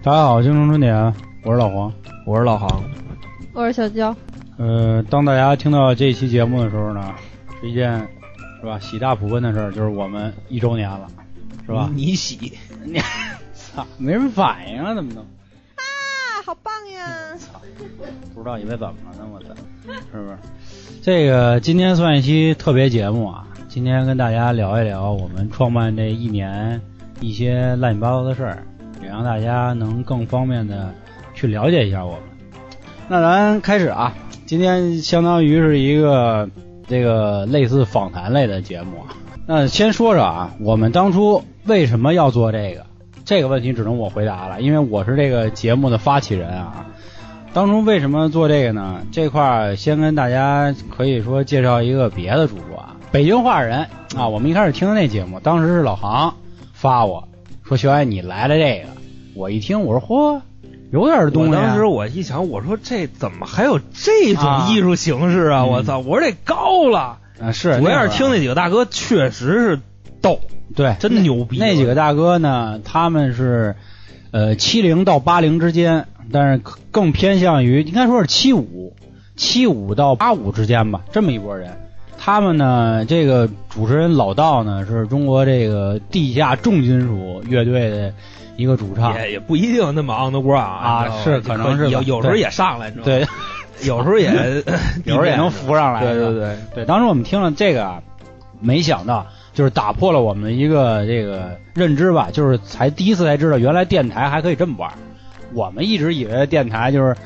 [0.00, 0.94] 大家好，京城春典，
[1.42, 1.92] 我是老黄，
[2.24, 2.82] 我是老航，
[3.52, 4.14] 我是小娇。
[4.56, 7.12] 呃，当大家听到这期节目的时候呢，
[7.60, 8.08] 是一件
[8.60, 11.08] 是吧喜大普奔的事儿，就是我们一周年了，
[11.66, 11.90] 是吧？
[11.92, 12.52] 你喜，
[12.84, 13.00] 你
[13.52, 15.22] 操，没人反应啊，怎么能？
[15.22, 15.82] 啊，
[16.46, 17.36] 好棒呀！
[17.36, 17.60] 操，
[18.34, 19.26] 不知道以为怎么了呢？
[19.32, 19.48] 我操，
[20.12, 20.38] 是不是？
[21.02, 26.80] 这个今天算一期特别节目啊，今天跟大家聊一聊我们创办这一年
[27.20, 28.66] 一些乱七八糟的事儿，
[29.08, 30.94] 让大家能更方便的
[31.34, 32.20] 去了解一下我们。
[33.08, 34.14] 那咱开始啊，
[34.46, 36.48] 今天相当于是一个
[36.86, 39.04] 这个类似访谈类的节目。
[39.46, 42.84] 那先说说啊，我们当初为什么要做这个？
[43.24, 46.86] 这个问题只能我回答了，因为我是这个节目的发起人啊。
[47.54, 49.00] 当初为什么做这个呢？
[49.10, 54.28] 这块儿先跟大家可以说介绍一个别的主播啊，北京话人啊。
[54.28, 56.34] 我们一开始听的那节目，当时是老航
[56.74, 57.26] 发我
[57.64, 58.88] 说：“小爱你来了这个。”
[59.38, 60.40] 我一听，我说：“嚯，
[60.90, 65.58] 有点东西、啊。”当时我一想，我说这怎么还有这种艺术形式啊？
[65.58, 66.00] 啊我操！
[66.00, 67.18] 我说这高了。
[67.40, 69.80] 啊，是我要是听那那几个大哥，确实是
[70.20, 70.40] 逗，
[70.74, 71.56] 对真牛逼。
[71.56, 73.76] 那几个大哥呢，他们是
[74.32, 78.92] 呃七零到八零之间，但是更偏向于应该说是七五
[79.36, 81.70] 七五到八五之间吧，这么一拨人。
[82.18, 88.12] 他们呢，这个主持人老道呢，是中国这个地下重金属乐队的
[88.58, 93.26] 一个主唱，也也不一定那么 on the ground 啊是可能是有有时候也上来，你知道吗？
[93.80, 94.30] 对， 有时候也
[95.06, 96.00] 有时候也能扶上来。
[96.00, 98.02] 对对对，对，当时我们听了这个啊，
[98.60, 104.90] 没想到就是打破了我们的一个这个认知吧，就是才第一次才知道原来电台还可以这么玩。
[105.54, 107.16] 我们一直以为电台就是。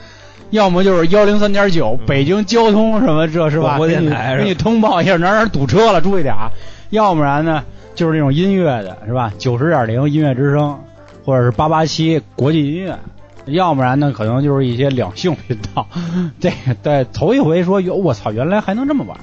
[0.50, 3.68] 要么就是幺零三点九，北京交通什么这是吧？
[3.68, 6.50] 广播电台给你给你通报一下哪儿哪儿堵车了，注意点啊。
[6.90, 9.32] 要不然呢，就是那种音乐的是吧？
[9.38, 10.78] 九十点零音乐之声，
[11.24, 12.98] 或者是八八七国际音乐。
[13.46, 15.86] 要不然呢，可能就是一些两性频道。
[16.38, 19.18] 这个对头一回说，哟，我操，原来还能这么玩。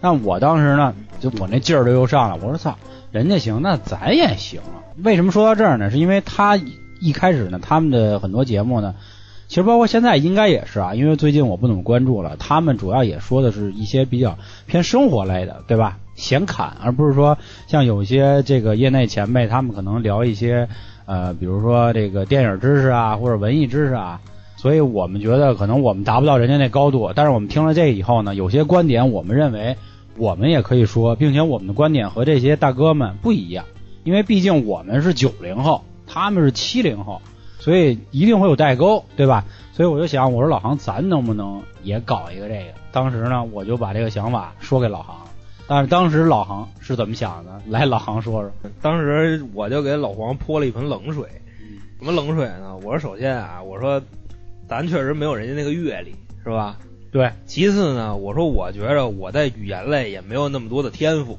[0.00, 2.78] 但我当时呢，就我那劲儿就又上来，我说操，
[3.10, 4.78] 人家行，那咱也行啊。
[5.02, 5.90] 为什么说到这儿呢？
[5.90, 6.56] 是因为他
[7.00, 8.94] 一开始呢，他们的很多节目呢，
[9.48, 15.98] 其实包括现在应该也是啊，因为最近我不怎么关注了，他们主要也说的是一些比较偏生活类的，对吧？
[16.14, 20.68] 闲侃，而不是说像有些这个业内前辈，他们可能聊一些
[21.06, 24.20] 呃，比如说这个电影知识啊，或者文艺知识啊。
[24.56, 29.76] 所以我们觉得可能我们达不到人家那高度，但是我们听了这以后呢，有些观点我们认为
[30.16, 33.66] 我们也可以说，并且我们的观点和这些大哥们不一样，
[34.04, 37.20] 因为毕竟我们是九零后，他们是七零后，
[37.58, 39.44] 所以一定会有代沟，对吧？
[39.74, 42.72] 所以我就想，我说老航，咱能不能也搞一个这个？
[42.90, 45.16] 当时呢，我就把这个想法说给老航，
[45.66, 47.60] 但是当时老航是怎么想的？
[47.68, 48.50] 来，老航说说。
[48.82, 51.24] 当时我就给老黄泼了一盆冷水。
[51.60, 52.76] 嗯什么冷水呢？
[52.82, 54.02] 我说首先啊，我说
[54.68, 56.76] 咱确实没有人家那个阅历，是吧？
[57.10, 61.38] 对，其次呢，我说我觉着我在语言类也没有那么多的天赋。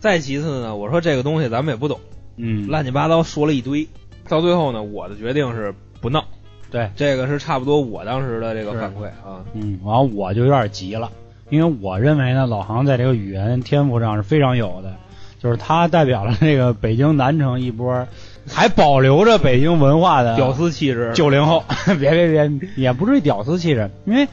[0.00, 2.00] 再其次呢，我说这个东西咱们也不懂，
[2.36, 3.86] 嗯，乱七八糟说了一堆。
[4.28, 6.24] 到最后呢，我的决定是不闹。
[6.68, 9.44] 对，这个是差不多我当时的这个反馈啊。
[9.54, 11.12] 嗯，完了我就有点急了，
[11.48, 14.94] 因为我认为呢，老航在这个语言天赋上是非常有的，
[15.40, 18.06] 就是他代表了这个北京南城一波
[18.48, 21.64] 还保留着北京文化的屌丝气质，九零后，
[21.98, 24.28] 别别别，也不至于屌丝气质，因为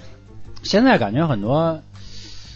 [0.63, 1.79] 现在感觉很多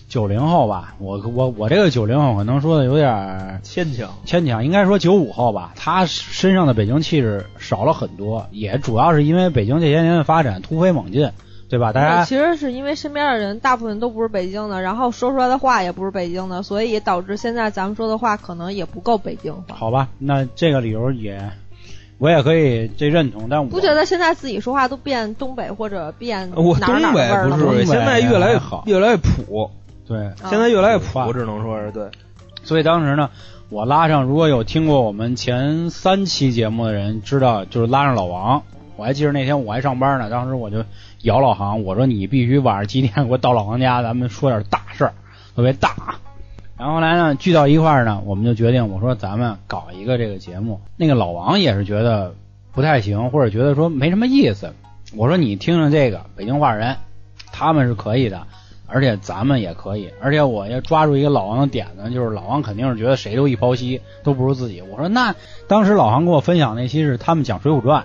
[0.07, 4.09] 九零后吧，我我我这个九零后可能说的有点儿牵强。
[4.23, 11.29] 牵强，应该说九五后吧，他身上的北京气质少了很多，也主要是因为北京这些年的发展突飞猛进，
[11.69, 11.91] 对吧？
[11.91, 19.75] 大家其实是因为身边的人大部分都不是北京的，然后说出来的话也不是北京的，所以导致现在咱们说的话可能也不够北京话。
[19.75, 21.51] 好吧，那这个理由也
[22.19, 27.85] 我也可以这认同，但我不觉得现在自己说话都变东北或者变哪我东儿哪味儿北不是，了？
[27.85, 29.69] 现在越来越好越来越普，
[30.07, 32.09] 对，啊现在越来越普，我，只能说是对。
[32.63, 33.29] 所以当时呢，
[33.69, 38.63] 我拉上如果有听过我们前三期节目的人，知道就是拉上老王。
[38.95, 40.83] 我还记得那天我还上班呢，当时我就
[41.21, 45.13] 姚老航，我说你必须晚上几点给我到老王家，咱们说点大事儿，
[45.55, 46.19] 特别大。
[46.77, 50.79] 然后来呢，聚到一块儿呢，我们就决定，我说咱们搞一个这个节目。
[50.95, 52.35] 那个老王也是觉得
[52.71, 54.73] 不太行，或者觉得说没什么意思。
[55.15, 56.97] 我说你听听这个北京话人，
[57.51, 58.43] 他们是可以的，
[58.85, 64.83] 而且咱们也可以，而且我要抓住一个老王的点子，就是老王肯定是觉得谁都一抛稀，都不如自己。
[64.83, 65.33] 我说那
[65.67, 68.01] 当时老王跟我分享那期是他们讲《水浒传》，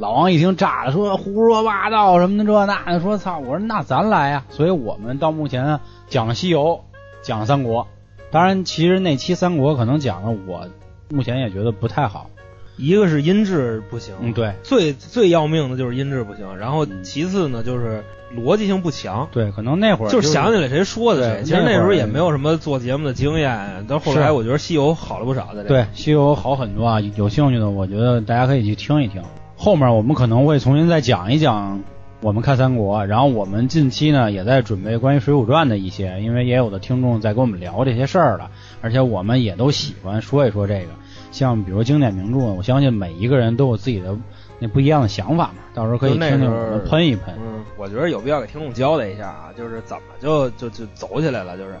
[0.00, 3.38] 老王一听炸了，说胡说八道什么的这那的，说操！
[3.38, 4.44] 我说那咱来呀。
[4.48, 6.80] 所以我们到目前呢讲西游，
[7.20, 7.86] 讲三国。
[8.30, 10.66] 当然，其实那期三国可能讲的我
[11.10, 12.30] 目前也觉得不太好，
[12.78, 18.02] 一个是音质不行，嗯，对最最要命的就是音质不行，然后嗯其次呢就是
[18.34, 19.28] 逻辑性不强。
[19.30, 25.68] 对，可能那会儿就是想起来谁说的谁，其实那时候也没有什么做节目的经验，到后来我觉得西游好了不少在这。
[25.68, 29.22] 对，西游好很多啊，有兴趣的，我觉得大家可以去听一听。
[29.62, 31.82] 后面我们可能会重新再讲一讲
[32.22, 40.86] 我们看三国，然后我们近期呢也在准备关于水浒传的一些，因为也有的听众在跟我们聊这些事儿了，而且我们也都喜欢说一说这个。
[41.30, 44.16] 像比如经典名著，我相信每一个人都有自己的
[44.58, 47.34] 那不一样的想法嘛，到时候可以听听我们喷一喷。
[47.38, 51.74] 嗯，我觉得有必要给听众交代一下啊，就是怎么就就就走起来了，就是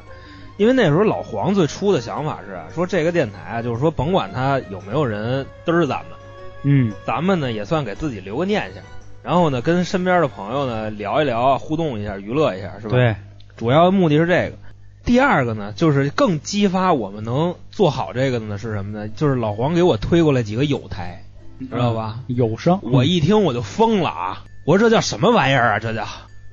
[0.58, 6.19] 因为那时候老黄最初的想法是啊说这个电台啊，就是说甭管他有没有人嘚儿咱们，
[6.62, 8.82] 嗯，咱们呢也算给自己留个念想，
[9.22, 13.16] 然后呢跟身边的朋友呢聊一聊，互动一下，娱乐一下，是吧？，对，
[13.56, 14.52] 主要目的是这个。
[15.02, 19.08] 第二个呢，就是更激发我们能做好这个的呢是什么呢？
[19.08, 21.24] 就是老黄给我推过来几个友台，
[21.58, 22.20] 知道吧？
[22.26, 24.44] 有声，我一听我就疯了啊！
[24.66, 25.78] 我说这叫什么玩意儿啊？
[25.78, 26.04] 这叫，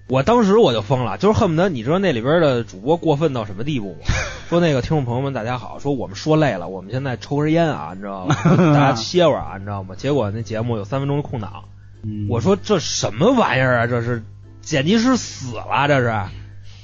[0.08, 4.08] 我当时我就疯了，就是恨不得你知道那里边的主播过分到什么地步吗？
[4.50, 8.36] 说那个听众朋友们大家好，说我们说累了，我们现在抽根烟啊，你知道吗？
[8.74, 9.96] 大家歇会儿啊，你知道吗？
[9.98, 11.66] 结果那节目有三分钟的空档，
[12.04, 13.88] 嗯我说这什么玩意儿啊？
[13.88, 14.24] 这是
[14.62, 15.88] 剪辑师死了？
[15.90, 16.14] 这是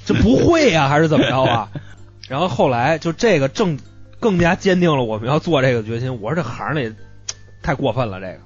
[0.06, 1.70] 这不会呀、还是怎么着啊？
[2.28, 3.80] 然后后来就这个正
[4.20, 6.22] 更加坚定了我们要做这个决心。
[6.22, 6.94] 我说这行里
[7.64, 8.40] 太过分了，这个。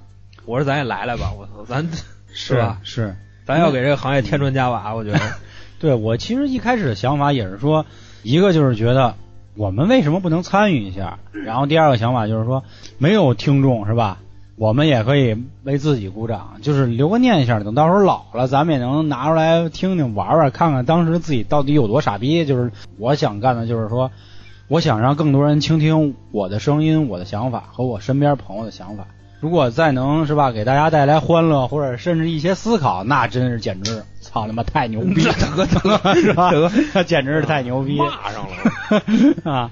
[0.46, 1.90] 我说咱也来来吧，我操，咱
[2.32, 2.78] 是吧？
[2.84, 3.16] 是。
[3.48, 5.20] 咱要给这个行业添砖加瓦，我觉得。
[5.80, 7.86] 对我其实一开始的想法也是说，
[8.24, 9.16] 一个就是觉得
[9.56, 12.64] 我们为什么不能参与一下，然后第二个想法就是说
[12.98, 14.18] 没有听众是吧？
[14.58, 22.44] 我们也可以为自己鼓掌，就是留个念想，等到时候老了，咱们也能拿出来听听、玩玩，看看当时自己到底有多傻逼。
[22.44, 24.10] 就是我想干的，就是说，
[24.68, 29.06] 我想让更多人倾听我的声音、我的想法和我身边朋友的想法。
[29.40, 35.34] 如果再能是吧，给大家带来欢乐，或者甚至一些思考，那真是简直操他妈太牛逼了，
[36.16, 36.52] 是吧？
[36.94, 39.44] 那简直是太牛逼了骂上了。
[39.52, 39.72] 啊！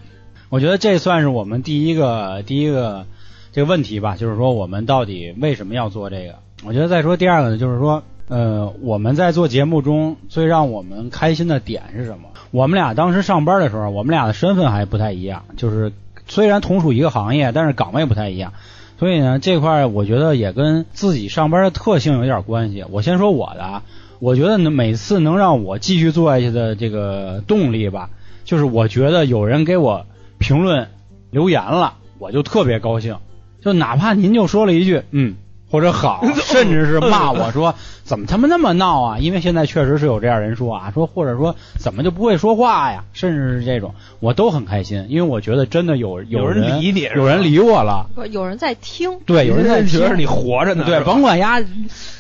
[0.50, 3.08] 我觉得这算是我们第一个第一个
[3.52, 6.36] 这个问题吧，就是说我们到底为什么要做这个？
[6.64, 12.30] 我觉得再说第二个呢，就是说，呃，我们在做节目中最让我们开心的点是什么？
[12.52, 15.92] 我们俩当时上班的时候，我们俩的身份还不太一样，就是
[16.28, 18.54] 虽然同属一个行业，但是岗位不太一样。
[18.98, 22.86] 所以呢，这块儿我觉得也跟自己上班的特性有点关系。
[22.90, 23.84] 我先说我的啊，
[24.20, 28.10] 我觉得，每次能让我继续做下去的这个动力吧，
[28.46, 30.06] 就是我觉得有人给我
[30.38, 30.88] 评论
[31.30, 33.18] 留言了，我就特别高兴。
[33.62, 35.36] 就哪怕您就说了一句嗯
[35.70, 39.18] 或者好， 甚至是骂我说怎么他妈那么闹啊？
[39.20, 43.04] 因为现在确实是有这样人说啊，说或者说怎么就不会说话呀？
[43.14, 48.10] 甚至是这种，我都很开心，因为我觉得真的有有人人理你有人理我了。
[48.16, 51.62] 不有人在听，对，有人在听觉得你活着呢，对，甭管丫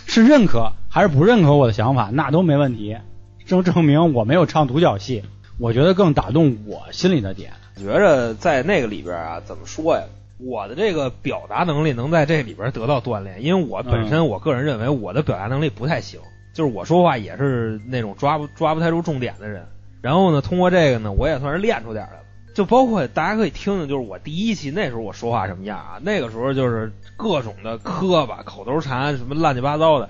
[0.05, 2.97] 是认可还是不认可我的想法，那都没问题，
[3.45, 5.23] 证证明我没有唱独角戏。
[5.57, 7.53] 我觉得更打动我心里的点。
[7.77, 10.03] 觉着在那个里边啊，怎么说呀？
[10.37, 16.19] 我的这个表达能力能在这里边得到锻炼，因为我本身我个人认为我的表达能力不太行，
[16.53, 19.65] 就是我说话也是那种抓不抓不太住重点的人。
[20.01, 22.19] 然后呢，通过这个呢，我也算是练出点来了。
[22.53, 25.99] 就包括大家可以听听，就是我第一期那时候我说话什么样啊？
[26.01, 30.07] 那个时候就是各种的磕巴、口头禅，什么乱七八糟的。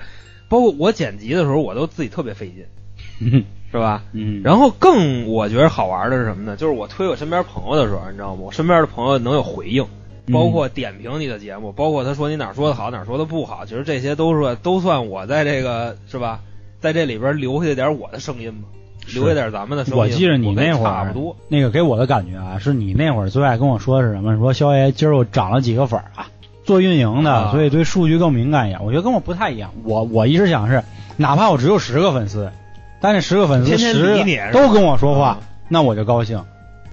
[0.48, 4.03] 包括我剪辑的时候，我都自己特别费劲， 是吧？
[4.12, 6.55] 嗯，然后更我觉得好玩的是什么呢？
[6.55, 8.41] 就是我推我身边朋友的时候，你知道吗？
[8.44, 9.88] 我身边的朋友能有回应，嗯
[10.32, 16.39] 包括点评你的节目，包括他说你哪儿说的好，哪儿说的不好，其实这些都是都算我在这个是吧，
[16.79, 18.67] 在这里边留下点我的声音吧，
[19.13, 20.00] 留下点咱们的声音。
[20.00, 24.36] 我记着你那会儿差不多，那个给我的感觉啊，是你那会儿最爱跟我说的是什么？
[24.38, 26.27] 说肖爷今儿我涨了几个粉儿啊，
[26.63, 28.84] 做运营的，啊所以对数据更敏感一点。
[28.84, 29.72] 我觉得跟我不太一样。
[29.84, 30.84] 我我一直想是，
[31.17, 32.51] 哪怕我只有十个粉丝，
[33.00, 35.39] 但是十个粉丝十都跟我说话啊，
[35.70, 36.44] 那我就高兴。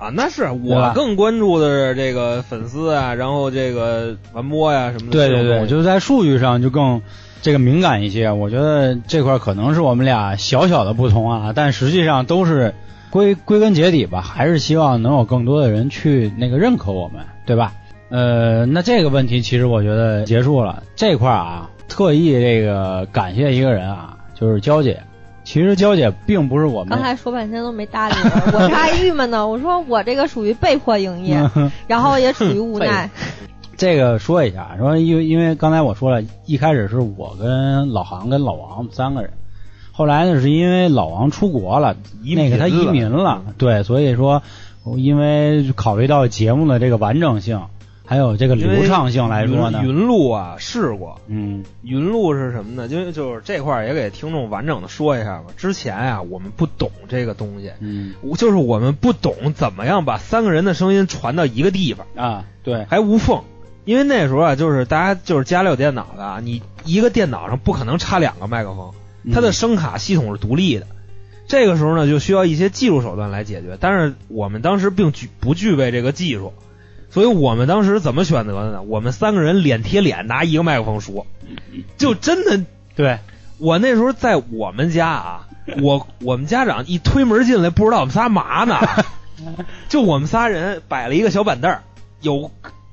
[0.03, 5.13] 啊，那是我更关注的是这个粉丝啊，然后这个传播呀、什么的。
[5.13, 7.01] 对对对，就是在数据上就更
[7.41, 8.33] 这个敏感一些。
[8.33, 12.75] 我觉得这块可能是我们俩小小的不同啊，但实际上都是
[13.11, 17.73] 归归根结底吧，还是希望能有更多的人去那个认可我们，对吧？
[18.09, 20.83] 呃，那这个问题其实我觉得结束了。
[20.97, 25.01] 这块啊，特意这个感谢一个人啊，就是娇姐。
[25.45, 28.15] 其实娇姐并不是我们刚才说半天都没搭理
[28.53, 29.47] 我，我这还郁闷呢。
[29.49, 31.51] 我说我这个属于被迫营业，
[31.89, 33.11] 然后也属于无奈。
[33.77, 39.33] 这个说一下，说因为因为刚才我说了，一开始是我跟老航跟老王三个人，
[39.91, 44.43] 后来呢是因为老王出国了，移那个他移民了了，对，所以说
[44.97, 47.63] 因为考虑到节目的这个完整性，
[48.13, 49.81] 还有这个流畅性来说呢？
[49.83, 51.65] 云，云录啊试过，嗯。
[51.83, 52.87] 云路是什么呢？
[52.87, 55.45] 因为就是这块儿也给听众完整的说一下吧。
[55.57, 58.13] 之前啊，我们不懂这个东西，嗯。
[58.37, 63.41] 就是我们不懂怎么样把三个人的声音传到一个地方，啊，对，还无缝。
[63.87, 68.93] 因为那时候啊，就是大家就是家里有电脑的啊，你一个电脑上不可能插两个麦克风，
[69.33, 70.87] 它的嗯声卡系统是独立的。
[71.49, 76.53] 这个时候呢，就需要一些技术手段来解决，但是我们当时并具不具备这个技术，
[77.13, 78.83] 所以我们当时怎么选择的呢？
[78.83, 81.27] 我们三个人脸贴脸拿一个麦克风说，
[81.99, 82.65] 就真的，
[82.97, 83.19] 对，
[83.59, 85.49] 我那时候在我们家啊，
[85.83, 88.79] 我我们家长一推门进来，不知道我们仨嘛呢，
[89.91, 91.83] 就我们仨人摆了一个小板凳儿，
[92.23, 92.51] 有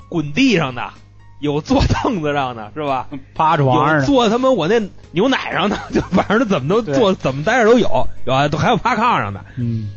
[0.10, 0.92] 滚地上的，
[1.40, 3.08] 有坐凳子上的，是吧？
[3.34, 9.92] 趴床上的，有坐他妈我那牛奶上的， 就反正怎么都坐怎么待着都有，有啊，都还有趴炕上的，嗯。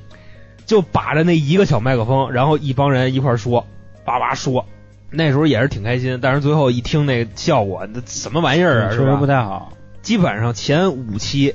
[0.65, 3.67] 就把着那一个小麦克风，然后一帮人一块说，
[4.05, 4.65] 叭叭说。
[5.11, 9.27] 那时候也是挺开心，但是最后一听那效果，那什么玩意儿啊，是吧确实不？
[9.27, 11.55] 太好，基本上前五期，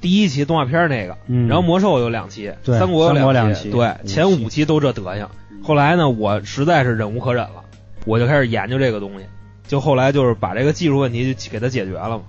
[0.00, 5.28] 第一期动画片那个，嗯，然后魔兽有两期，三国有三国两期，对，五前五期都这德行。
[5.62, 7.62] 后来呢，我实在是忍无可忍了，
[8.06, 9.26] 我就开始研究这个东西，
[9.68, 12.24] 就后来就是把这个技术问题就给它解决了嘛，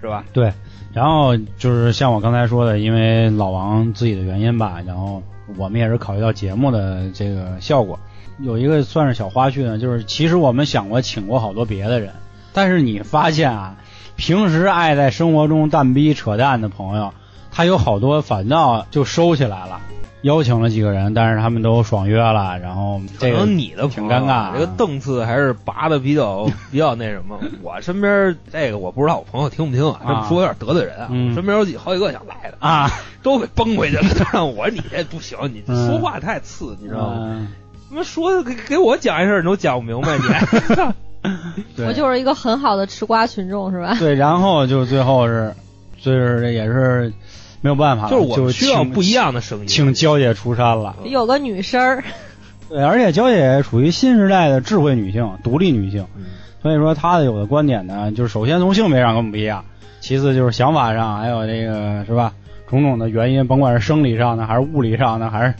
[0.00, 0.24] 是吧？
[0.32, 0.50] 对，
[0.94, 5.22] 然后就是像我刚才说的，因为老王自己的原因吧，然后
[5.58, 8.00] 我们也是考虑到节目的这个效果，
[8.42, 12.12] 有一个算是小花絮呢，就是其实我们想过请过好多别的人，
[12.52, 13.76] 但是你发现啊，
[14.16, 17.12] 平时爱在生活中蛋逼扯淡的朋友，
[17.50, 19.80] 他有好多反倒就收起来了。
[20.22, 27.40] 邀请了几个人，但是他们都爽约了，然后可这个能你的挺尴尬啊这个档次还是拔的比较 比较那什么。
[27.60, 31.08] 我身边这个我不知道我朋友听不听啊，这么说有点得罪人啊。
[31.10, 32.88] 嗯身边有几好几个想来的，啊，
[33.24, 34.04] 都给崩回去了。
[34.32, 37.48] 让 我说你这不行，你说话太次，你知道吗？
[37.92, 43.94] 妈说的给给我讲一声你都讲不明白，你 对我就是一个很好的吃瓜群众，是吧？
[44.00, 45.54] 对，然后就最后是，
[46.00, 47.12] 就是也是
[47.60, 49.66] 没有办法，就是我们需要不一样的声音。
[49.66, 50.96] 请娇姐出山了。
[51.04, 52.02] 有个女声儿，
[52.68, 56.24] 对，而且娇姐属于新时代的智慧女性、独立女性，嗯
[56.62, 59.64] 所以说她的有的观点呢，就是首先从性别上跟我们不一样，
[60.00, 62.32] 其次就是想法上，还有这个是吧，
[62.68, 65.54] 种种的原因，甭管是生理上的，还是物理上的，还是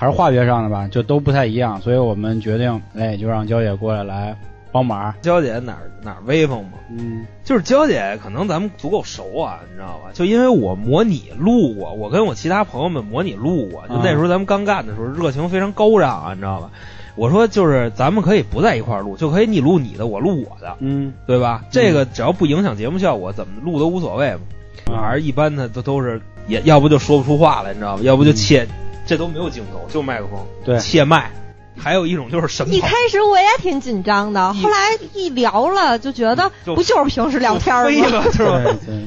[0.00, 4.34] 还是化学上的吧，就都不太一样，所以我们决定，哎，就让娇姐过来来
[4.72, 5.12] 帮忙。
[5.20, 6.78] 娇姐哪儿哪儿威风嘛？
[6.88, 10.08] 嗯就是娇姐，可能咱们足够熟啊，你知道吧？
[10.14, 16.70] 就因为我模拟录过，我跟我其他朋友们模拟录过，就啊那时候咱们刚干的时候，热情非常高涨啊，你知道吧？
[17.14, 21.62] 我说就是咱们可以不在一块儿录，就可以你录你的，我录我的，嗯对吧？
[21.70, 24.40] 这个只要不影响节目效果，怎么录都无所谓嘛。
[24.86, 28.02] 反正一般的都都是也要不就说不出话来，你知道吧？
[28.02, 28.66] 要不就切，
[29.10, 31.32] 这都没有镜头，就麦克风，对切麦。
[31.76, 34.76] 还有一种就是神跑一开始我也挺紧张的，后来
[35.14, 37.88] 一聊了就觉得就不就是平时聊天儿吗？
[37.90, 38.62] 飞了，是吧？
[38.62, 39.04] 对对，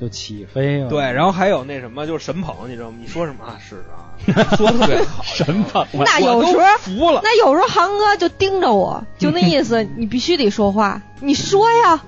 [0.00, 0.88] 就起飞了。
[0.88, 2.98] 对，然后还有那什么，就是神捧，你知道吗？
[3.00, 3.58] 你说什么啊？
[3.58, 4.14] 是啊，
[4.56, 7.20] 说的特别好，神捧那有时候服了。
[7.24, 12.00] 那有时候航哥就盯着我，就那意思， 你必须得说话，你说呀，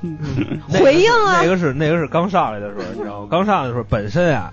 [0.69, 3.29] 回应啊那个是那个是刚上来的时候，你知道吗？
[3.29, 4.53] 刚上来的时候，本身啊，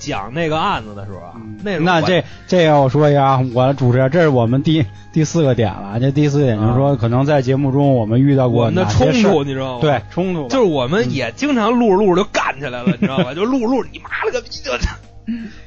[0.00, 6.00] 讲那个案子的时候啊，那那这这个我说一下啊，我主持人，这是我们第第四个点了。
[6.00, 9.80] 这第四个点就是说，可能在节目中我们遇到过我们的冲突，你知道吗？
[9.80, 13.32] 对，冲突，就是我们也经常录着录着就干起来了，你知道吧？
[13.34, 14.78] 就录着录着，你妈了个逼的，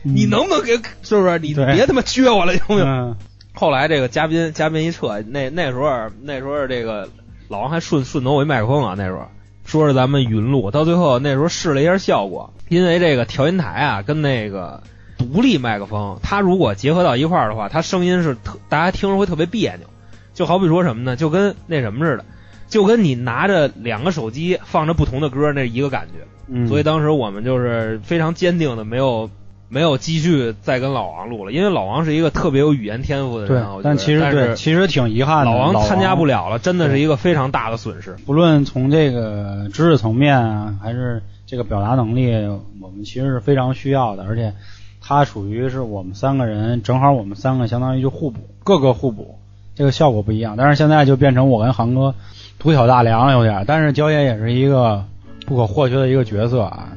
[0.02, 1.40] 你能不能给是不是？
[1.40, 2.84] 你别他妈撅我了，行不行？
[2.86, 3.16] 嗯
[3.56, 5.88] 后来这个嘉宾嘉宾一撤，那那时候
[6.24, 7.08] 那时候这个
[7.50, 9.28] 老王还顺顺走我一麦克风啊，那时候
[9.64, 14.82] 说是咱们云录，到最后那时候试了一下效果，因为这个调音台啊跟那个
[15.18, 19.88] 独立麦克风，它如果结合到一块儿的话，它声音是特大家听着会特别别扭，
[20.34, 21.16] 就好比说什么呢？
[21.16, 22.26] 就跟那什么似的，
[22.68, 26.26] 就跟你拿着两个手机放着不同的歌那一个感觉。
[26.48, 29.30] 嗯，所以当时我们就是非常坚定的没有
[29.70, 35.52] 没有继续再跟老王录了，因为老王是一个特别有语言天赋的人但其实对，是其实挺遗憾的。
[35.52, 38.16] 老王王参加不，了了，真的是一个非常大的损失。
[38.26, 42.34] 不论从这个知识层面啊，还是这个表达能力，
[42.82, 44.24] 我们其实是非常需要的。
[44.24, 44.52] 而且
[45.00, 49.36] 他属于是我们三个人，正好我们三个相当于就互补，各个互补，
[49.76, 50.56] 这个效果不一样。
[50.58, 52.16] 但是现在就变成我跟航哥
[52.58, 55.06] 独挑大梁有点儿，但是焦爷也是一个
[55.46, 56.90] 不可或缺的一个角色啊，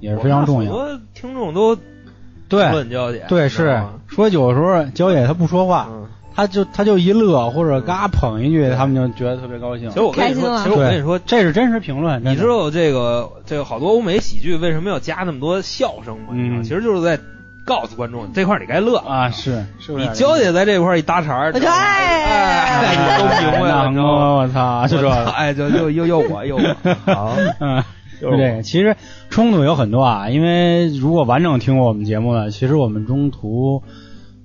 [0.00, 0.70] 也是非常重要。
[0.70, 1.74] 很多听众都
[2.50, 6.01] 对问焦姐，对，是说有时候焦野他不说话，嗯，
[6.34, 9.88] 他就他就一乐或者嘎捧一句，他们就觉得特别高兴。
[9.90, 9.94] 其。
[9.94, 10.62] 实我跟你说，开心了。
[10.62, 16.28] 其实我跟你说，这是真实评论，你知道这个这个好多欧美喜剧为什么要加那么多笑声吗？
[16.32, 16.62] 嗯。
[16.62, 17.18] 其实就是在
[17.64, 19.64] 告诉观众这块儿你该乐啊，是。
[19.78, 20.04] 是不是？
[20.04, 24.34] 你娇姐在这块儿一搭茬哎哎，都明白了，你知道吗？
[24.36, 26.62] 我操，就这个，哎，就又又又我又我，
[27.12, 27.82] 好，嗯，
[28.20, 28.62] 就是这个。
[28.62, 28.96] 其实
[29.30, 33.82] 冲突有很多啊，因为如果完整听过我们节目的，其实我们中途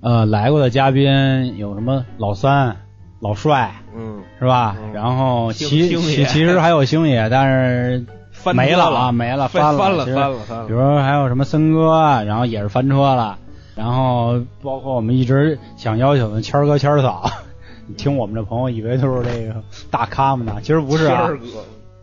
[0.08, 2.78] 呃来过的嘉宾有什么老三、
[3.20, 4.78] 老帅嗯，是吧？
[4.82, 4.94] 嗯。
[4.94, 6.16] 然后星其星爷。
[6.16, 10.40] 其其实还有星爷，但是翻没了车了啊，没了，翻了，其实翻了翻了。
[10.46, 13.38] 翻了，比如说还有什么森哥，然后也是翻车了，
[13.76, 17.30] 然后包括我们一直想邀请的谦儿哥、谦儿嫂，
[17.98, 19.62] 听我们这朋友以为都是这个
[19.92, 21.46] 大咖们呢，其实不是啊谦，儿哥。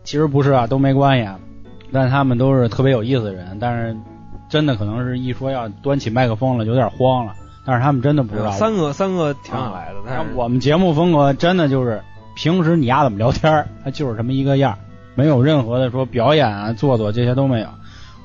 [0.03, 1.39] 其实不是啊，都没关系啊，
[1.91, 3.97] 但他们都是特别有意思的人，但是
[4.47, 7.33] 真的可能是一说要端起麦克风了，有点慌了，
[7.65, 8.51] 但是他们真的不知道。
[8.51, 12.01] 三个三个挺想来的，但是我们节目风格真的就是
[12.35, 14.77] 平时你丫怎么聊天儿，他就是这么一个样儿，
[15.15, 17.67] 没有任何的说表演啊、做作这些都没有。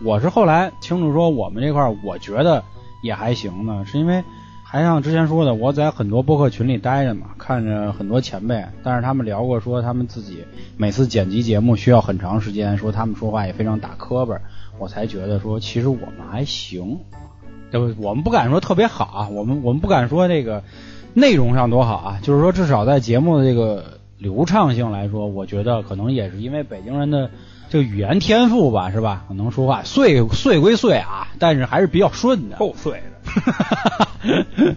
[0.02, 2.62] 我是后来清楚说我们这块儿，我觉得
[3.02, 4.22] 也还行呢，是因为
[4.62, 10.44] 还像之前说的，我在很多播客群里待着嘛，看着很多前辈，但是他们聊过说他们自己
[10.76, 14.42] 每次剪辑节目需要很长时间，说他们说话也非常打磕巴儿，
[14.78, 16.98] 我才觉得说其实我们还行。
[17.70, 18.02] 对不？
[18.02, 20.62] 我们不敢说特别好啊，我们我们不敢说这个
[21.14, 27.30] 内容上多好啊，就是说至少在节目的这个流畅性来说，我觉得可能也是因为北京人的
[27.68, 29.24] 这个语言天赋吧，是吧？
[29.28, 32.56] 可能说话碎碎归碎啊，但是还是比较顺的。
[32.56, 34.76] 够碎的。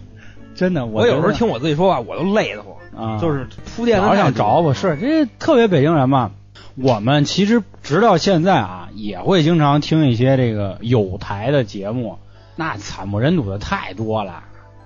[0.54, 2.76] 真的，我有时候听我自己说话，我都累得慌，
[3.16, 6.30] 啊，就是铺垫的老想着我，是这特别北京人嘛。
[6.76, 12.18] 我们其实直到现在啊，也会经常听一些这个有台的节目，
[12.56, 14.44] 那惨不忍睹的太多了。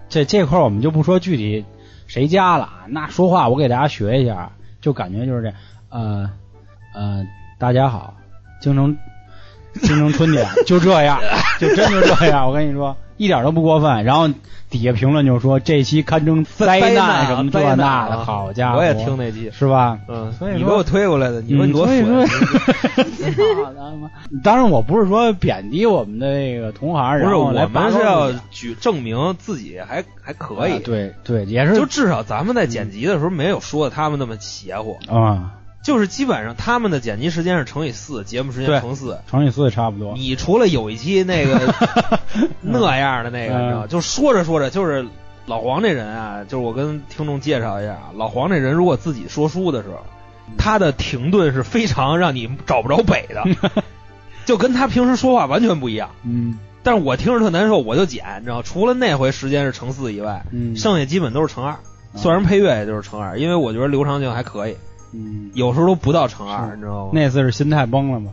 [0.08, 1.64] 这这块我们就不说具体
[2.06, 5.52] 谁家了啊，那说话我给大家学一下，就感觉就是这，
[5.90, 6.30] 呃
[6.94, 7.26] 呃，
[7.58, 8.14] 大家好，
[8.60, 8.96] 京城
[9.82, 11.20] 京城春天就这样，
[11.60, 14.04] 就真就这样，我跟你说，一点都不过分。
[14.04, 14.28] 然后
[14.70, 19.98] 底下评论就说这期堪称灾难难什么这那的，啊好家伙，我也听那期，是吧？
[20.08, 22.28] 嗯，所以你给我推过来的，你说嗯你多损！
[24.42, 35.54] 当然，我不是说贬低我们的那个同行，不是我们是要举证明自己还还可以啊，对对，也是就至少咱们在剪辑的时候没有说的他们那么邪乎，啊，
[35.88, 39.18] 就是基本上他们的剪辑时间是乘以四，节目时间乘四。
[39.26, 40.12] 乘以四也差不多。
[40.18, 41.74] 你除了有一期那个
[42.60, 45.06] 那样的那个，嗯你知道，就说着说着，就是
[45.46, 50.04] 老黄这人啊，就是我跟听众介绍一下啊，老黄这人如果自己说书的时候，
[50.58, 53.82] 他的停顿是非常让你找不着北的，
[54.44, 56.10] 就跟他平时说话完全不一样。
[56.22, 61.74] 嗯但是我听着特难受，我就剪，你知道，除了那回时间是乘四以外，嗯，剩下基本都是乘二。
[62.14, 64.76] 算上配乐也就是乘二，因为我觉得流畅性还可以，
[65.12, 67.10] 嗯，有时候都不到乘二，你知道吗？
[67.12, 68.30] 那次是心态崩了嘛，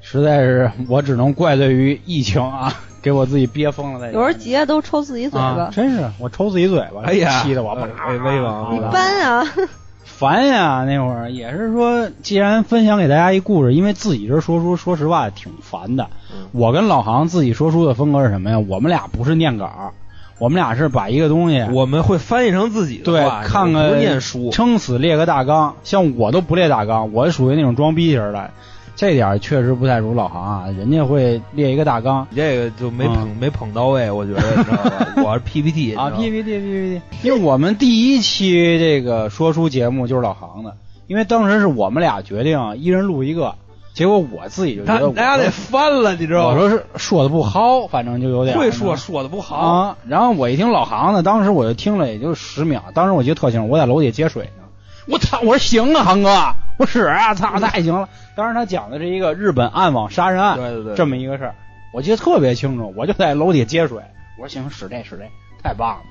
[0.00, 2.72] 实在是我只能怪罪于疫情啊，
[3.02, 4.06] 给我自己憋疯了在。
[4.12, 9.44] 有时候急了都抽自己嘴啊，巴，真是我抽自己嘴巴，哎呀气得我呃啪威威王你啪搬啊，
[10.04, 10.84] 烦呀！
[10.84, 16.04] 那会儿也是说，既然分享给大家一故事，因为自己这说书，说实话挺烦的。
[16.32, 18.58] 嗯我跟老航自己说书的风格是什么呀？
[18.58, 19.92] 我们俩不是念稿，
[20.40, 25.74] 我们俩是把一个东西我们会翻译成自己的对看，看不念书，撑死列个大纲。
[25.84, 28.50] 像我都不列大纲，我属于那种装逼型的，
[28.96, 30.66] 这点确实不太如老航啊。
[30.78, 35.14] 人家会列一个大纲你这个就没捧、没捧到位，我觉得你知道吧？
[35.22, 40.74] 我是 PPT 啊，PPT PPT，因为我们第一期这个说书节目就是老航的，
[41.06, 43.54] 因为当时是我们俩决定一人录一个，
[43.92, 46.54] 结果我自己就觉得我大家得翻了，你知道吗？
[46.54, 49.96] 我说是说的不好，反正就有点会说说的不好，啊。
[50.06, 54.64] 然后我一听老航的，当时我就听了也就十秒，当时我记得特清楚，我在楼底下接水呢。
[55.08, 55.40] 我操！
[55.40, 58.08] 我说行啊，航哥，我使啊，操，太行了。
[58.36, 61.54] 当时他讲的是一个日本暗网杀人案，对对对，这么一个事儿，
[61.92, 62.94] 我记得特别清楚。
[62.96, 63.98] 我就在楼底下接水，
[64.38, 65.24] 我说行，使这使这，
[65.62, 66.02] 太棒了。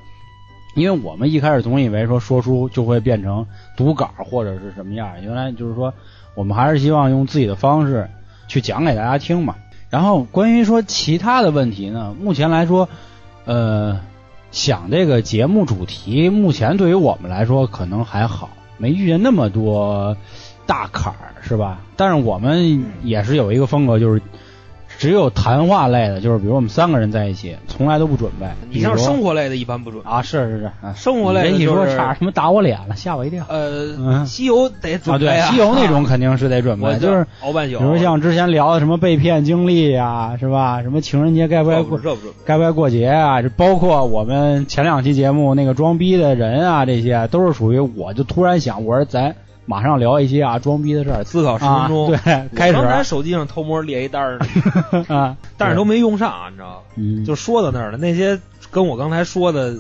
[0.75, 5.93] 因为我们一开始总以为说说书就会变成读稿或者是什么样，原来就是说
[6.35, 8.09] 我们还是希望用自己的方式
[8.47, 9.55] 去讲给大家听嘛。
[9.89, 12.87] 然后关于说其他的问题呢，目前来说，
[13.45, 13.99] 呃，
[14.51, 20.15] 想这个节目主题，目前对于我们来说可能还好，没遇见那么多
[20.67, 21.81] 大坎儿，是吧？
[21.95, 24.21] 但是我们也是有一个风格，就是
[24.99, 28.45] 只有谈话类的，就是比如我们三个人在一起，从来都不准备。
[28.69, 33.45] 你像生活类的一般不准，啊，是是是，啊生活类你这一说差点什么打我脸了，吓我一跳。
[33.47, 40.83] 呃，嗯西游得准备啊， 西游那种肯定是得准我备，就是熬半宿，比如像之前聊的什么被骗经历呀，是吧？
[40.83, 41.97] 什么情人节该不该过
[42.45, 43.41] 该不该过节啊？
[43.41, 49.33] 这包括我们前两期节目那个装逼的人啊，这些都是属于我就突然想，我说咱
[49.69, 56.81] 马上聊一些啊装逼的事儿，思考十啊分钟，对，开始我刚才手机上偷摸列一单儿呢， 啊，但是都没用上，你知道吗？
[56.95, 57.97] 嗯，就说到那儿了。
[57.99, 58.39] 那些
[58.71, 59.75] 跟我刚才说的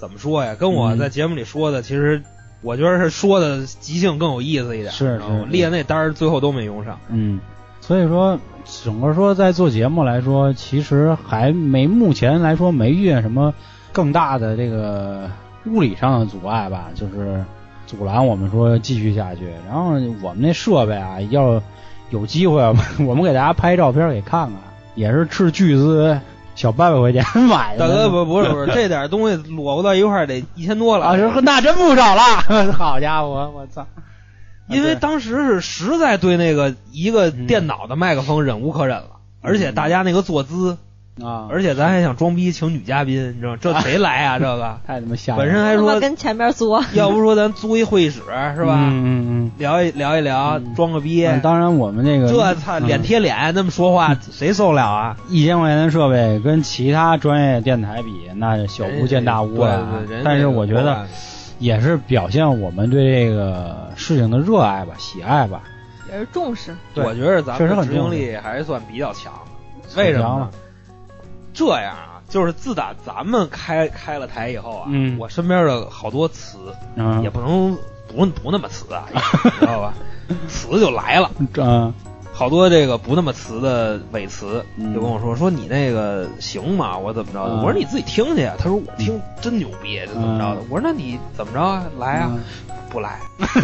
[0.00, 0.54] 怎么说呀？
[0.58, 2.22] 跟我嗯在节目里说的，其实
[2.62, 4.90] 我觉得是说的即兴更有意思一点。
[4.90, 6.98] 是是列那单儿最后都没用上。
[7.10, 7.38] 嗯，
[7.82, 8.38] 所以说
[8.82, 13.52] 整个说在做节目来说，其实还没目前来说没遇见什么
[13.92, 15.30] 更大的这个
[15.66, 17.44] 物理上的阻碍吧，就是
[17.86, 19.48] 阻拦我们说继续下去。
[19.68, 19.90] 然后
[20.22, 21.62] 我们那设备啊，要
[22.10, 22.62] 有机会
[23.06, 24.54] 我们给大家拍照片给看看，
[24.94, 26.20] 也是斥巨资
[26.54, 27.80] 小八百块钱买的。
[27.80, 32.22] 大哥不不是不是，这点东西摞不到一块儿得一千多了啊，是那真不少了，
[32.72, 33.86] 好家伙，我操！
[34.66, 39.10] 因为当时是实在对那个一个嗯电脑的麦克风忍无可忍了，
[39.42, 40.78] 而且大家那个坐姿，
[41.22, 43.56] 啊，而且咱还想装逼请女嘉宾，你知道？
[43.56, 44.38] 这谁来啊？
[44.38, 48.20] 这个 太他妈吓人了，本身还说，他妈跟前边作， 要不说咱租一会议室
[48.56, 48.74] 是吧？
[48.76, 49.50] 嗯嗯嗯。
[49.58, 51.24] 聊一聊一聊，嗯装个逼。
[51.24, 55.16] 嗯当然，我们这个这操脸贴脸那么说话，谁受得了啊？
[55.28, 59.86] 一千块钱的设备跟其他专业电台比，那小巫见大巫了
[60.24, 61.06] 但是我觉得
[61.60, 65.62] 也是表现我们对这个事情的热爱吧、喜爱吧。
[66.12, 66.74] 也是重视。
[66.96, 69.32] 我觉得咱确实们的执行力还是算比较强。
[69.96, 70.50] 为什么？
[71.54, 75.16] 这样啊，就是自打咱们开开了台以后啊，嗯。
[75.18, 76.58] 我身边的好多词
[76.96, 79.06] 嗯，也不能不不那么词啊，
[79.44, 79.94] 你知道吧？
[80.48, 81.94] 词就来了，嗯
[82.34, 86.98] 好多这个不那么词的伪词嗯就跟我说说你那个行吗？
[86.98, 87.54] 我怎么着的？
[87.54, 88.54] 嗯我说你自己听去呀。
[88.58, 90.60] 他说我听真牛逼，就怎么着的？
[90.62, 91.84] 嗯我说那你怎么着啊？
[91.98, 92.30] 来啊？
[92.34, 92.40] 嗯
[92.90, 93.18] 不来。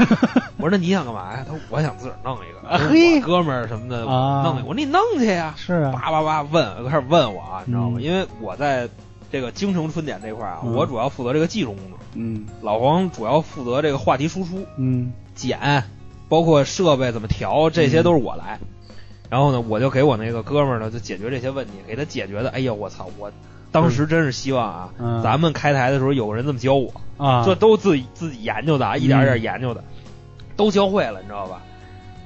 [0.59, 1.44] 我说那你想干嘛呀？
[1.46, 4.68] 他说我想自个儿弄一个，啊 嘿哥们儿什么的啊弄一个。
[4.68, 5.54] 我说你弄去呀。
[5.56, 7.98] 是啊，叭叭叭问，开始问我啊，你知道吗？
[7.98, 8.88] 嗯因为我在
[9.33, 15.85] 这个京城春点这块啊，嗯我主要负责这个技术工作，嗯老黄主要负责这个话题输出、嗯剪，
[16.31, 18.59] 包括设备怎么调，这些嗯都是我来。
[19.29, 22.49] 然后呢，我就给我那个哥们儿呢，就解决这些问题，给他解决的。
[22.49, 23.11] 哎呀，我操！
[23.19, 23.31] 我
[23.71, 29.85] 当时真是希望啊，嗯咱们开台的时候有个人这么教我，啊，这都自己自己研究的啊，一点一嗯点研究的，
[30.57, 31.61] 都教会了，你知道吧？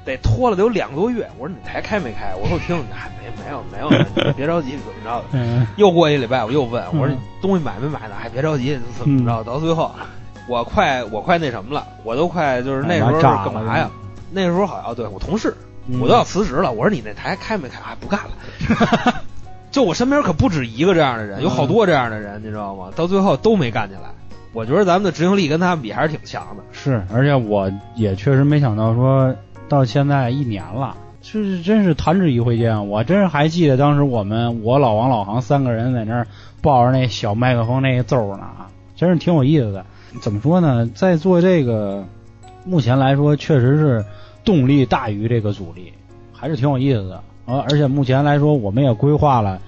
[0.06, 1.26] 得拖了得有两个多月。
[1.38, 2.34] 我说你台开没开？
[2.34, 3.90] 我说我听，哎，没没有没有，
[4.26, 8.14] 你别着急，怎么着 又过一礼拜，我又问，我说东西买没买呢？
[8.18, 9.42] 还别着急，怎么着？
[9.44, 9.90] 到最后，
[10.46, 13.90] 我快我快那什么了，我都快就是那时候是干嘛呀？
[14.30, 15.54] 那时候好像对我同事，
[15.86, 16.72] 嗯我都要辞职了。
[16.72, 17.78] 我说你那台开没开？
[17.80, 19.22] 哎，不干了。
[19.70, 22.90] 就我身边可不止一个这样的人，有好多这样的人，你知道吗？
[22.94, 24.02] 到最后都没干起来。
[24.52, 26.62] 我觉得咱们的执行力跟他们比还是挺强的。
[26.70, 29.34] 是，而且我也确实没想到说
[29.68, 30.96] 到现在一年了。
[31.22, 36.26] 是真是弹指一挥间，我真是还记得当时我们我老王老杭三个人在那儿
[36.60, 39.86] 抱着那小麦克风那个奏呢啊，真是挺有意思的。
[40.20, 42.04] 怎么说呢，在做这个，
[42.64, 44.04] 目前来说确实是
[44.44, 45.92] 动力大于这个阻力，
[46.32, 47.20] 还是挺有意思的。
[47.46, 49.60] 而而且目前来说，我们也规划了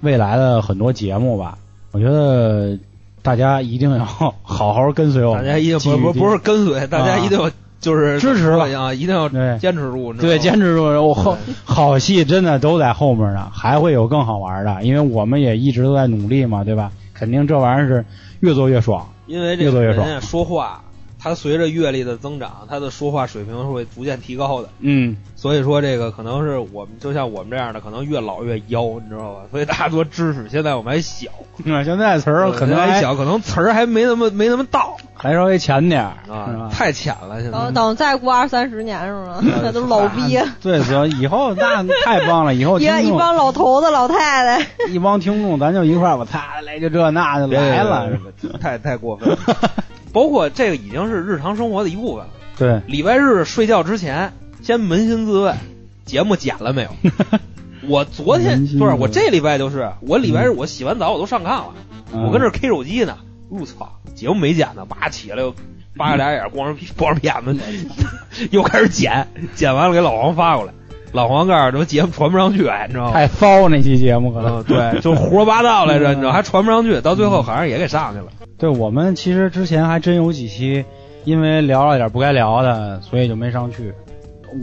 [0.00, 1.56] 未来的很多节目吧。
[1.92, 2.78] 我觉得
[3.22, 4.04] 大家一定要
[4.42, 10.12] 好好跟随我们，大家一定不不不是跟随，大家一定要就是支持吧啊，一定要对坚持住。
[10.12, 10.84] 对，坚持住！
[10.84, 16.92] 我后好戏真的都在后面呢，还会有更好玩的，因为我们也一直都在努力嘛，对吧？
[17.22, 18.04] 肯定这玩意儿是
[18.40, 19.08] 越做越爽。
[19.28, 20.82] 因为这越做越爽说话，
[21.22, 24.68] 他随着阅历的增长，他的说话水平是会逐渐提高的。
[24.80, 29.40] 嗯，所以说，这个可能是我们就像我们这样的，可能越老越妖，你知道吧？
[29.50, 30.48] 所以大家多支持。
[30.48, 31.28] 现在我们还小，
[31.64, 37.40] 那现在词儿可能还还小，可能词儿还没那么没那么到还稍微浅点儿啊，太浅了。
[37.40, 39.38] 现在等等再过二三十年是吗？
[39.42, 48.08] 嗯 那都老逼，对，所以以后 那太棒了，以后一帮老头子老太太，一帮听众，咱就一块儿，我擦，来就这那就来了。
[48.40, 49.38] 别别太太过分了。
[50.12, 52.30] 包括这个已经是日常生活的一部分了。
[52.58, 55.56] 对，礼拜日睡觉之前，先扪心自问，
[56.04, 56.90] 节目剪了没有？
[57.88, 61.74] 我昨天不是我这礼拜就是我礼拜日我洗完澡我都上炕了，
[62.12, 63.16] 嗯我跟这儿 K 手机呢，
[63.48, 65.52] 我操，节目没剪呢，叭起来又
[65.96, 67.56] 扒着俩眼，光着屁光着片子，
[68.52, 70.72] 又开始剪，剪完了给老黄发过来，
[71.10, 73.12] 老黄告诉我节目传不上去，哎，你知道吗？
[73.12, 78.26] 太骚那期节目可能嗯，对，就胡说八道来着，嗯你知道， 还传不上去，到最后好像也给上去了。
[78.62, 80.84] 对我们其实之前还真有几期，
[81.24, 83.92] 因为聊了点不该聊的，所以就没上去。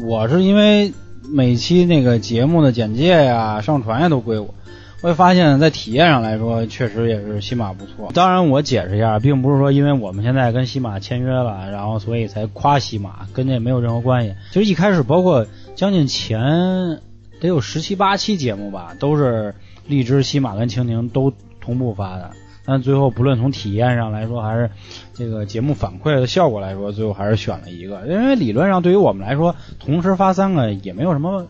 [0.07, 0.93] 我是因为
[1.29, 4.55] 每期那个节目的简介呀、上传呀都归我，
[5.03, 8.09] 我也发现，在体验上来说，确实也是西马不错。
[8.13, 14.33] 当然，我解释一下，并不是说因为我们现在跟西马签约了，然后所以才夸西马，跟这没有任何关系。
[14.53, 17.01] 其实一开始，包括将近前
[17.41, 19.53] 得有十七八期节目吧，都是
[19.87, 22.31] 荔枝、西马跟蜻蜓都同步发的。
[22.69, 24.69] 但最后不论从体验上来说，还是
[25.15, 31.47] 这个节目反馈的效果来说，最后还是选了一个，因为理论上对于我们来说，同时发三个也没有什么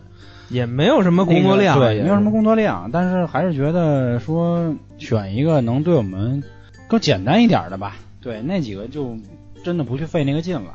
[0.48, 6.42] 也没有什么工作量，那个对，也没有什么工作量，但是还是觉得说选一个能对我们
[6.88, 7.96] 更简单一点的吧。
[8.22, 9.14] 对，那几个就
[9.62, 10.74] 真的不去费那个劲了。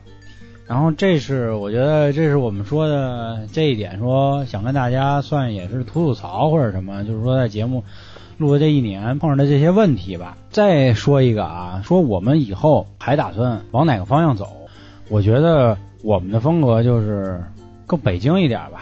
[0.68, 7.84] 然后这是我觉得这是我们说的这一点，说想跟大家算也是吐吐槽或者什么，就是说在节目
[8.38, 10.38] 录的这一年碰上的这些问题吧。
[10.50, 14.48] 再说一个啊，说我们以后还打算往哪个方向走？
[15.10, 17.44] 我觉得我们的风格就是
[17.86, 18.82] 更北京一点吧，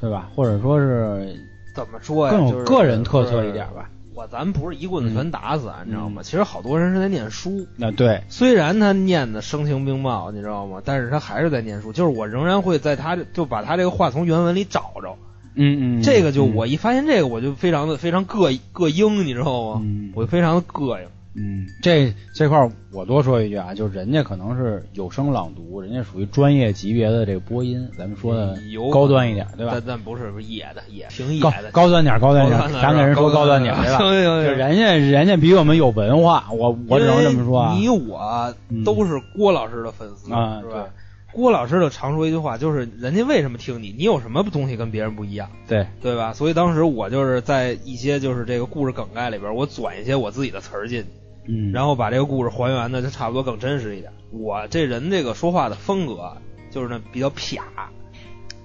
[0.00, 0.28] 对吧？
[0.34, 1.36] 或者说是
[1.74, 2.32] 怎么说呀？
[2.32, 3.90] 更有个人特色一点吧。
[4.14, 6.22] 我咱不是一棍子全打死，你知道吗？
[6.22, 10.80] 其实好多人是在念书，那对，虽然他念的声情并茂，你知道吗？
[10.84, 11.92] 但是他还是在念书。
[11.92, 15.16] 就是我仍然会在他就把他这个话从原文里找着。
[15.56, 19.80] 嗯嗯，这个就嗯我一发现这个，我就非常的非常膈膈应，你知道吗？
[19.84, 21.06] 嗯我就非常的膈应。
[21.36, 28.56] 嗯，这这块儿我多说一句啊，就人家可能是有声朗读，人家属于专业级别的这个播音，咱们说的
[28.92, 29.82] 高端一点，对吧但？
[29.84, 31.72] 但不是不是野的野，挺野的。
[31.72, 33.98] 高端点，高端点高端，点咱给人说高端点，对吧？
[33.98, 37.74] 行行行就人家人家比我们有文化，我我只能这么说啊。
[37.76, 40.86] 你我嗯都是郭老师的粉丝，啊是吧？
[41.34, 43.92] 郭老师就常说一句话，就是人家为什么听你？
[43.98, 46.32] 你有什么东西跟别人不一样，对，对吧？
[46.32, 51.08] 所以当时我就是在一些就是这个故事梗概里边，我转一些我自己的词儿进去，
[51.48, 54.12] 嗯，然后把这个故事还原的就差不多更真实一点。
[54.30, 56.36] 我这人这个说话的风格
[56.70, 57.60] 就是那比较撇，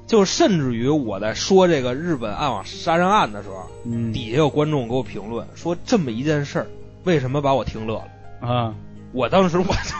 [0.05, 6.67] 就甚至于我在说这个日本暗网杀人案的时候，嗯底下有观众给我评论说这么一件事儿，
[7.03, 7.95] 为什么把我听乐
[8.41, 8.47] 了？
[8.47, 8.75] 啊，
[9.11, 9.95] 我当时我就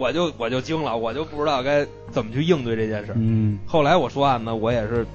[0.00, 3.14] 我就 我就惊了，我就不知道该怎么去应对这件事儿。
[3.18, 5.06] 嗯后来我说案子，我也是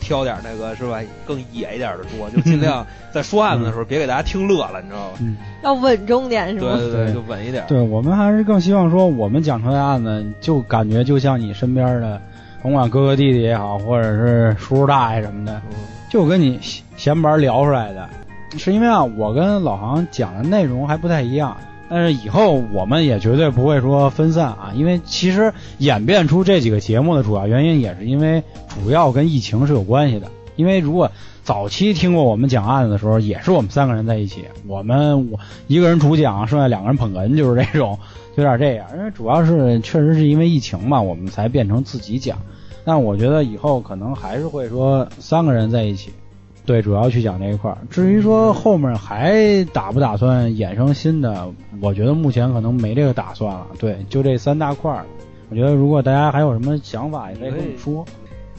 [0.00, 5.18] 挑点那个是吧，更野一点的说，就尽量 在说案子的时候别给大家听乐了，你知道吧？
[5.20, 6.76] 嗯，要稳重点是吗？
[6.76, 7.64] 对对对，就稳一点。
[7.66, 12.20] 对我们还是更希望说，我们讲出来的案子，就感觉就像你身边的，
[12.62, 15.76] 甭管哥哥弟弟也好，或者是叔叔大爷什么的，嗯
[16.10, 18.08] 就跟你闲闲白聊出来的。
[18.56, 21.56] 是因为啊，我跟老航讲的内容还不太一样，
[21.88, 30.28] 但是以后我们也绝对不会说分散啊，因为其实演变出这几个节目的主要原因，也是因为主要跟疫情是有关系的。
[30.56, 31.10] 因为如果
[31.42, 37.98] 早期听过我们讲案子的时候，也是我们三个人在一起，我们我一个人主讲，剩下两个人捧哏，就是这种，
[38.36, 38.86] 有点这样。
[38.96, 42.38] 因为主要是确实是因为疫情嘛，我们才变成自己讲。
[42.84, 46.12] 但我觉得以后可能还是会说三个人在一起，
[46.66, 47.78] 对，主要去讲这一块儿。
[47.90, 51.46] 至于说后面还打不打算衍生新的，
[51.80, 53.66] 我觉得目前可能没这个打算了。
[53.78, 55.04] 对，就这三大块儿。
[55.50, 58.04] 我觉得如果大家还有什么想法，也可以跟我们说。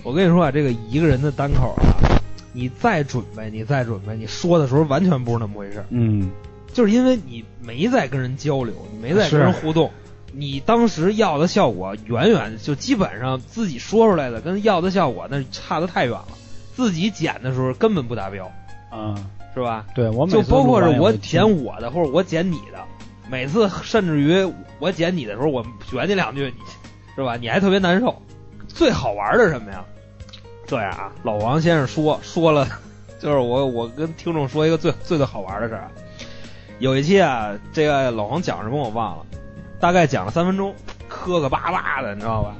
[0.04, 2.22] 我跟你说啊，这个一个人的单口啊，
[2.54, 6.30] 你再准备，你再准备，你说的时候完全不是那么回事儿，嗯，
[6.72, 9.90] 就是因为你没在跟人交流，你没在跟人互动，
[10.32, 16.28] 你当时要的效果远远就基本上自己说出来的跟要的效果那差的太远了，
[16.76, 18.52] 自己剪的时候根本不达标，
[18.92, 19.16] 嗯、
[19.54, 19.86] 是吧？
[19.96, 22.84] 对我每就包括是我剪我的或者我剪你的，
[23.30, 24.46] 每次甚至于
[24.80, 26.62] 我剪你的时候，我卷你两句，你
[27.16, 27.38] 是吧？
[27.38, 28.14] 你还特别难受。
[28.68, 29.84] 最好玩的是什么呀？
[30.68, 32.68] 这样啊，老王先生说说了，
[33.20, 35.92] 就是我我跟听众说一个最最最好玩的事儿啊。
[36.80, 39.26] 有一期啊，这个老王讲什么我忘了，
[39.80, 40.76] 大概讲了三分钟，
[41.08, 42.54] 磕磕巴巴的，你知道吧？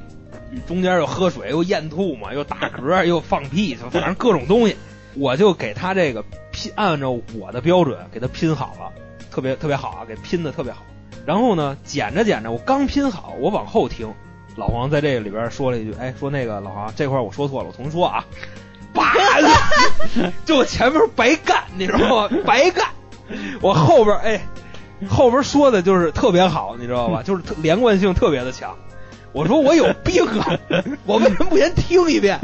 [0.68, 4.76] 中间又喝水，又咽吐沫，又打嗝，又放屁，就反正各种东西。
[5.18, 8.92] 我就给他这个拼，按照我的标准给他拼好了，
[9.32, 10.82] 特别特别好啊，给拼的特别好。
[11.26, 14.14] 然后呢，剪着剪着，我刚拼好，我往后听，
[14.58, 18.26] 老黄在这个里边说了一句：“哎，说那个老黄这块我说错了，我重说啊。”
[18.94, 19.14] 叭，
[20.46, 22.30] 就我前面白干，你知道吗？
[22.46, 22.88] 白干。
[23.62, 24.42] 我后边哎，
[25.08, 27.22] 后边说的就是特别好，你知道吧？
[27.24, 28.74] 就是特连贯性特别的强。
[29.36, 30.58] 我说我有病啊！
[31.06, 32.40] 我为什么不先听一遍？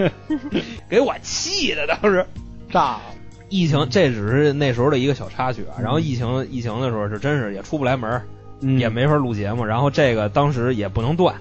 [0.90, 2.26] 给我气的当时。
[2.70, 3.02] 炸了。
[3.48, 8.22] 疫情这只是那时候的一个小插曲啊，然后疫情疫情的时候是真是也出不来门
[8.78, 11.36] 也没法录节目，然后这个当时也不能断，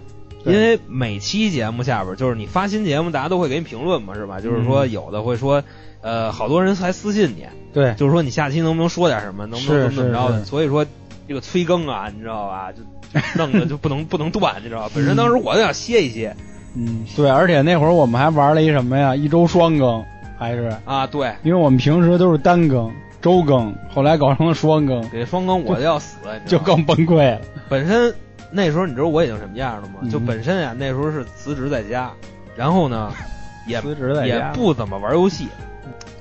[0.45, 4.41] 因为每期节目下边就是你发新节目，大家都会给你评论嘛，是吧？
[4.41, 5.65] 就是说嗯有的会说，
[6.01, 10.87] 呃，好多人还私信你，对，就是说你下期能不能说点什么，能不能是怎么怎么着的，所以说
[11.27, 12.71] 这个催更啊，你知道吧？
[12.73, 12.79] 就
[13.37, 14.91] 弄的就不能不能断，你知道吧？
[14.95, 16.35] 本身当时我就想歇一歇
[16.77, 19.15] 嗯，对，而且那会儿我们还玩了一什么呀？
[19.17, 20.05] 一周双更，
[20.39, 27.41] 还是啊，对，因为我们平时都是单更、周更，后来搞成了双更，给双更我就要死，你知道吗就更崩溃了。
[27.69, 28.15] 本身
[28.53, 29.95] 那时候你知道我已经什么样了吗？
[30.03, 32.11] 嗯就本身呀、那时候是辞职在家，
[32.57, 33.13] 然后呢
[33.67, 35.49] 也辞职在也家，不怎么玩游戏。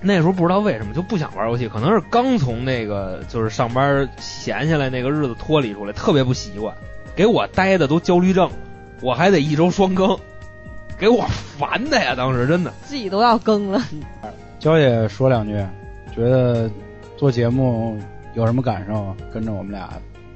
[0.02, 6.74] 那时候不知道为什么就不想玩游戏，可能是刚从那个就是上班闲下来那个日子脱离出来，特别不习惯，
[7.16, 8.56] 给我待的都焦虑症了。
[9.02, 10.18] 我还得一周双更，
[10.98, 11.26] 给我
[11.58, 12.14] 烦的呀！
[12.16, 13.82] 当时真的，自己都要更了。
[14.60, 15.54] 娇姐说两句，
[16.14, 16.70] 觉得
[17.16, 17.98] 做节目
[18.34, 19.16] 有什么感受？
[19.34, 19.90] 跟着我们俩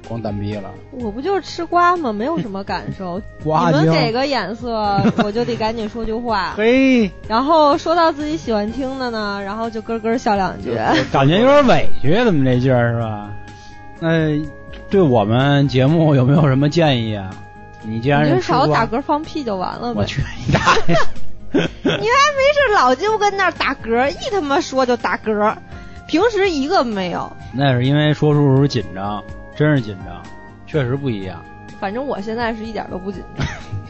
[0.08, 0.70] 光蛋逼了。
[0.92, 2.12] 我不就是吃瓜吗？
[2.12, 3.20] 没有什么感受。
[3.42, 6.54] 瓜你们给个眼色， 我就得赶紧说句话。
[6.58, 10.74] 嘿，然后说到自己喜欢听的呢，然后就咯咯笑两句。
[11.12, 13.30] 感觉有点委屈，怎么这劲儿是吧？
[14.00, 14.42] 那
[14.90, 17.30] 对我们节目有没有什么建议啊？
[17.82, 20.00] 你既然你就少打嗝放屁就完了呗。
[20.00, 20.96] 我去你大爷！
[21.52, 25.54] 你还没事老就跟那儿打嗝，一他妈说就打嗝，
[26.08, 27.30] 平时一个没有。
[27.52, 29.22] 那是因为说书时候紧张，
[29.56, 30.22] 真是紧张，
[30.66, 31.42] 确实不一样。
[31.80, 33.46] 反正我现在是一点都不紧张，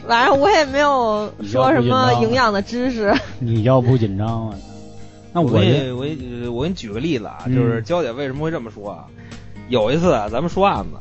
[0.07, 3.13] 反正我也没有 说什么营养的知识。
[3.39, 4.55] 你要不紧张，啊！
[5.31, 9.05] 那我我这给你我给你我给你举个例子啊，嗯就是娇姐为什么会这么说啊？
[9.69, 10.97] 有一次啊，咱们说案子，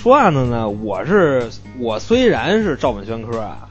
[0.00, 1.48] 说案子呢，我是
[1.78, 3.68] 我虽然是照本宣科啊，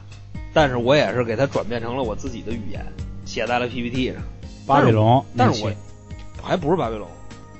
[0.52, 2.84] 但是我也是给它转变成了我自己的语言，
[3.24, 4.22] 写在了 PPT 上。
[4.66, 5.72] 巴比龙，但是我
[6.42, 7.08] 还不是巴比龙，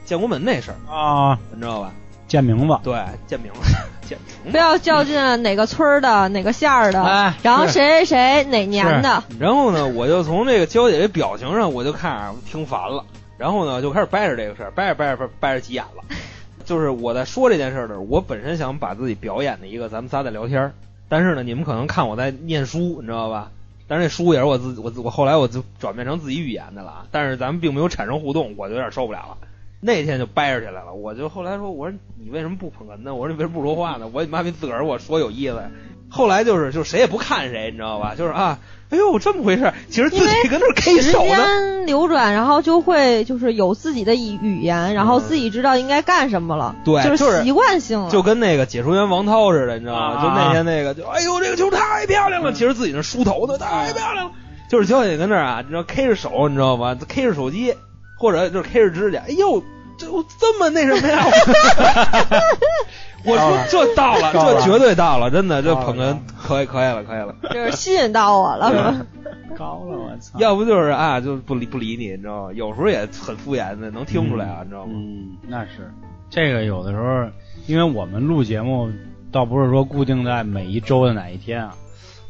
[0.04, 1.92] 建国门那事儿，啊，你知道吧？
[2.30, 2.94] 建名字，对，
[3.26, 3.60] 建名字，
[4.08, 4.56] 建名不。
[4.56, 13.04] 要较劲哪个村儿的哪个县儿的，哎然后谁谁谁哪年的，然后呢，我就从这个娇姐这表情上，我就看着听烦了，
[13.36, 16.04] 然后呢，就开始掰扯这个事儿，掰着掰着掰着掰着急眼了。
[16.64, 20.72] 就是我在说这件事儿的时候，我本身想把自己表演的一个咱们仨在聊天儿，
[21.08, 23.50] 但是呢，你们可能看我在念书，你知道吧？
[23.88, 29.36] 但是这书也是我自我我后来我就转变成自己语言的了啊，但是咱们并没有产生互动，我就有点受不了了。
[29.80, 33.14] 那天就掰扯起来了，我就后来说，我说你为什么不捧哏呢？
[33.14, 34.08] 我说你为什么不说话呢？
[34.12, 35.70] 我你妈逼自个儿我说有意思呀。
[36.12, 38.14] 后来就是就谁也不看谁，你知道吧？
[38.18, 38.58] 就是啊，
[38.90, 41.36] 哎呦这么回事儿，其实自己跟那儿 K 时手呢。
[41.36, 48.10] 间流转，然后就会就是有自己的语语言，然后自己知道应该干什么了，对就就是习惯性了。
[48.10, 50.16] 就跟那个解说员王涛似的，你知道吗？
[50.16, 54.32] 啊就那天那个，就哎呦这个球太漂亮了，其实自己那梳头的太漂亮了，
[54.68, 57.74] 就是娇姐跟那儿啊，你知道 K 着手，你知道吗？K 着手机，
[58.20, 59.62] 或者就是 K 着指甲，哎呦，
[59.96, 60.06] 这
[60.38, 61.24] 这么那什么呀？
[63.24, 67.34] 我说这到了，这绝对到了，真的，这捧哏可以可以了，可以了。
[67.52, 69.06] 就是吸引到我了？
[69.56, 70.38] 高了，我操！
[70.38, 72.52] 要不就是啊，就不理不理你，你知道吗？
[72.54, 74.92] 有时候也很敷衍的，能听出来啊，你知道吗？
[74.94, 75.92] 嗯，那是
[76.28, 77.28] 这个有的时候，
[77.66, 78.90] 因为我们录节目
[79.32, 81.74] 倒不是说固定在每一周的哪一天啊，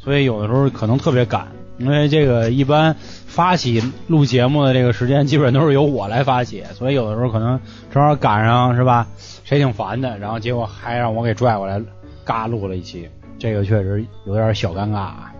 [0.03, 7.61] 所以有的时候可能特别赶，因为这个一般发起录节目的这个时间基本都是由我来发起，所以有的时候可能
[7.93, 9.07] 正好赶上是吧？
[9.45, 11.81] 谁挺烦的，然后结果还让我给拽过来，
[12.25, 13.09] 嘎录了一期，
[13.39, 15.33] 这个确实有点小尴尬啊。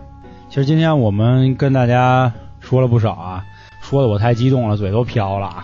[0.49, 3.43] 其实今天我们跟大家说了不少啊，
[3.81, 5.63] 说的我太激动了，嘴都飘了。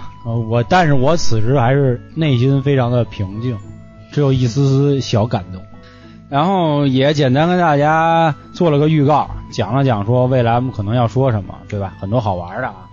[0.49, 3.57] 我但是我此时还是内心非常的平静，
[4.11, 5.61] 只有一丝丝小感动。
[6.29, 11.93] 然后也简单跟大家做了个预告，讲了讲说未来我们可能要说什么，对吧？
[11.99, 12.89] 很多好玩的啊。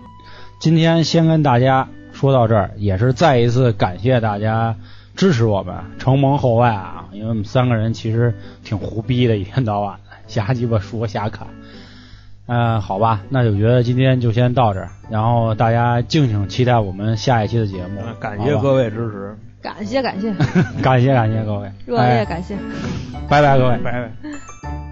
[0.59, 4.75] 今天先跟大家说到这儿，也是再一次感谢大家
[5.15, 7.05] 支持我们，承蒙厚爱啊！
[7.11, 11.47] 因为我们三个人其实挺胡逼的，一天到晚的瞎鸡巴说瞎侃。
[12.47, 18.01] 嗯、好吧，那就觉得今天就先到这儿，然后大家敬请期待我们下一期的节目。
[18.19, 20.31] 感谢各位支持，感谢感谢，
[20.81, 22.55] 感谢 感谢各位， 热烈哎感谢。
[23.27, 23.77] 拜拜各位。
[23.79, 24.84] 拜拜。